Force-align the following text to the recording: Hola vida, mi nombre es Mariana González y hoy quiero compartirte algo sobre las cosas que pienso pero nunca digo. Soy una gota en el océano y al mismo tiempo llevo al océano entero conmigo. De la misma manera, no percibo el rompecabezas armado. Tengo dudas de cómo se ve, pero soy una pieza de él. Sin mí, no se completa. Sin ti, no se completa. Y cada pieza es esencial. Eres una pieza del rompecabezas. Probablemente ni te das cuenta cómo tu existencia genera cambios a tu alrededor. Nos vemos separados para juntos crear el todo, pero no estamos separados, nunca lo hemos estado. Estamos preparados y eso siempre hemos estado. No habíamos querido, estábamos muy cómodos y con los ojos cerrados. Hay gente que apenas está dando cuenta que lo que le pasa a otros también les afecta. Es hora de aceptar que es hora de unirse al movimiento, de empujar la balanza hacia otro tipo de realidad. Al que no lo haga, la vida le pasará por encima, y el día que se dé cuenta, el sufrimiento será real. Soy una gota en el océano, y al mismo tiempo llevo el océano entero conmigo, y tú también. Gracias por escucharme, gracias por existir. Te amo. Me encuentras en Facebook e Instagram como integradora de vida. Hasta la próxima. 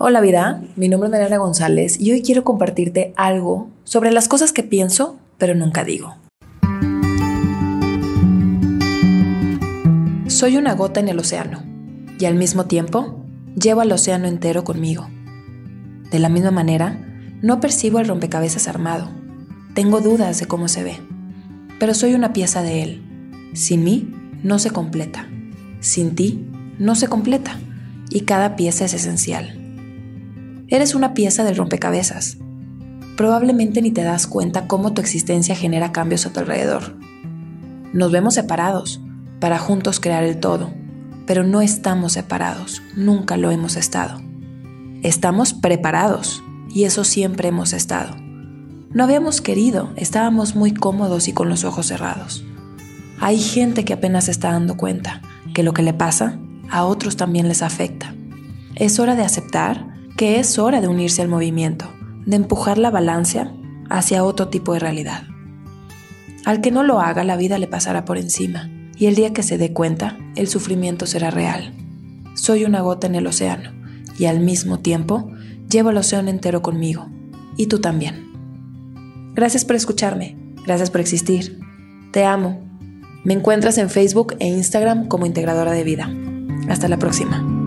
Hola 0.00 0.20
vida, 0.20 0.62
mi 0.76 0.88
nombre 0.88 1.08
es 1.08 1.10
Mariana 1.10 1.38
González 1.38 2.00
y 2.00 2.12
hoy 2.12 2.22
quiero 2.22 2.44
compartirte 2.44 3.12
algo 3.16 3.68
sobre 3.82 4.12
las 4.12 4.28
cosas 4.28 4.52
que 4.52 4.62
pienso 4.62 5.18
pero 5.38 5.56
nunca 5.56 5.82
digo. 5.82 6.14
Soy 10.28 10.56
una 10.56 10.74
gota 10.74 11.00
en 11.00 11.08
el 11.08 11.18
océano 11.18 11.64
y 12.16 12.26
al 12.26 12.36
mismo 12.36 12.66
tiempo 12.66 13.24
llevo 13.60 13.80
al 13.80 13.90
océano 13.90 14.28
entero 14.28 14.62
conmigo. 14.62 15.08
De 16.12 16.20
la 16.20 16.28
misma 16.28 16.52
manera, 16.52 17.04
no 17.42 17.58
percibo 17.58 17.98
el 17.98 18.06
rompecabezas 18.06 18.68
armado. 18.68 19.10
Tengo 19.74 20.00
dudas 20.00 20.38
de 20.38 20.46
cómo 20.46 20.68
se 20.68 20.84
ve, 20.84 20.96
pero 21.80 21.92
soy 21.92 22.14
una 22.14 22.32
pieza 22.32 22.62
de 22.62 22.84
él. 22.84 23.02
Sin 23.52 23.82
mí, 23.82 24.14
no 24.44 24.60
se 24.60 24.70
completa. 24.70 25.28
Sin 25.80 26.14
ti, 26.14 26.46
no 26.78 26.94
se 26.94 27.08
completa. 27.08 27.58
Y 28.10 28.20
cada 28.20 28.54
pieza 28.54 28.84
es 28.84 28.94
esencial. 28.94 29.67
Eres 30.70 30.94
una 30.94 31.14
pieza 31.14 31.44
del 31.44 31.56
rompecabezas. 31.56 32.36
Probablemente 33.16 33.80
ni 33.80 33.90
te 33.90 34.02
das 34.02 34.26
cuenta 34.26 34.66
cómo 34.66 34.92
tu 34.92 35.00
existencia 35.00 35.56
genera 35.56 35.92
cambios 35.92 36.26
a 36.26 36.32
tu 36.32 36.40
alrededor. 36.40 36.94
Nos 37.94 38.12
vemos 38.12 38.34
separados 38.34 39.00
para 39.40 39.58
juntos 39.58 39.98
crear 39.98 40.24
el 40.24 40.40
todo, 40.40 40.70
pero 41.26 41.42
no 41.42 41.62
estamos 41.62 42.12
separados, 42.12 42.82
nunca 42.94 43.38
lo 43.38 43.50
hemos 43.50 43.76
estado. 43.76 44.20
Estamos 45.02 45.54
preparados 45.54 46.42
y 46.68 46.84
eso 46.84 47.02
siempre 47.02 47.48
hemos 47.48 47.72
estado. 47.72 48.14
No 48.92 49.04
habíamos 49.04 49.40
querido, 49.40 49.90
estábamos 49.96 50.54
muy 50.54 50.74
cómodos 50.74 51.28
y 51.28 51.32
con 51.32 51.48
los 51.48 51.64
ojos 51.64 51.86
cerrados. 51.86 52.44
Hay 53.20 53.38
gente 53.38 53.86
que 53.86 53.94
apenas 53.94 54.28
está 54.28 54.52
dando 54.52 54.76
cuenta 54.76 55.22
que 55.54 55.62
lo 55.62 55.72
que 55.72 55.82
le 55.82 55.94
pasa 55.94 56.38
a 56.70 56.84
otros 56.84 57.16
también 57.16 57.48
les 57.48 57.62
afecta. 57.62 58.14
Es 58.74 58.98
hora 58.98 59.16
de 59.16 59.22
aceptar 59.22 59.97
que 60.18 60.40
es 60.40 60.58
hora 60.58 60.80
de 60.80 60.88
unirse 60.88 61.22
al 61.22 61.28
movimiento, 61.28 61.86
de 62.26 62.34
empujar 62.34 62.76
la 62.76 62.90
balanza 62.90 63.52
hacia 63.88 64.24
otro 64.24 64.48
tipo 64.48 64.72
de 64.72 64.80
realidad. 64.80 65.22
Al 66.44 66.60
que 66.60 66.72
no 66.72 66.82
lo 66.82 67.00
haga, 67.00 67.22
la 67.22 67.36
vida 67.36 67.56
le 67.56 67.68
pasará 67.68 68.04
por 68.04 68.18
encima, 68.18 68.68
y 68.96 69.06
el 69.06 69.14
día 69.14 69.32
que 69.32 69.44
se 69.44 69.58
dé 69.58 69.72
cuenta, 69.72 70.18
el 70.34 70.48
sufrimiento 70.48 71.06
será 71.06 71.30
real. 71.30 71.72
Soy 72.34 72.64
una 72.64 72.80
gota 72.80 73.06
en 73.06 73.14
el 73.14 73.28
océano, 73.28 73.70
y 74.18 74.24
al 74.24 74.40
mismo 74.40 74.80
tiempo 74.80 75.30
llevo 75.70 75.90
el 75.90 75.98
océano 75.98 76.30
entero 76.30 76.62
conmigo, 76.62 77.06
y 77.56 77.66
tú 77.66 77.78
también. 77.78 78.26
Gracias 79.36 79.64
por 79.64 79.76
escucharme, 79.76 80.36
gracias 80.66 80.90
por 80.90 81.00
existir. 81.00 81.60
Te 82.10 82.24
amo. 82.24 82.60
Me 83.22 83.34
encuentras 83.34 83.78
en 83.78 83.88
Facebook 83.88 84.34
e 84.40 84.48
Instagram 84.48 85.06
como 85.06 85.26
integradora 85.26 85.70
de 85.70 85.84
vida. 85.84 86.10
Hasta 86.68 86.88
la 86.88 86.96
próxima. 86.96 87.57